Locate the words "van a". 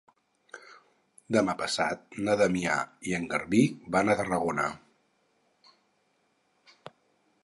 3.97-4.17